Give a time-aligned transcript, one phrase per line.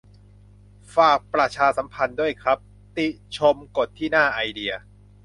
[0.95, 2.57] ฝากประชาสัมพันธ์ด้วยครับ
[2.97, 3.07] ติ
[3.37, 4.73] ชมกดที่หน้า "ไอเดีย"